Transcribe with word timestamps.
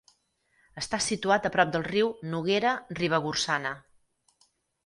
Està 0.81 0.99
situat 1.07 1.45
a 1.49 1.51
prop 1.57 1.75
del 1.75 1.85
riu 1.89 2.09
Noguera 2.31 2.75
Ribagorçana. 3.01 3.75